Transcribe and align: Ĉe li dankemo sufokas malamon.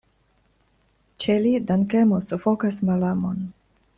Ĉe 1.25 1.35
li 1.43 1.51
dankemo 1.71 2.21
sufokas 2.31 2.83
malamon. 2.91 3.47